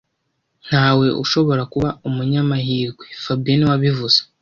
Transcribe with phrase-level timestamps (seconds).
[0.67, 4.19] Ntawe ushobora kuba umunyamahirwe fabien niwe wabivuze